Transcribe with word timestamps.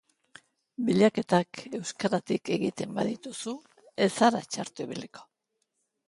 Bilaketak 0.85 1.59
euskaratik 1.79 2.51
egiten 2.55 2.95
badituzu 2.95 3.53
ez 4.07 4.11
zara 4.23 4.41
txarto 4.55 4.87
ibiliko. 4.89 5.27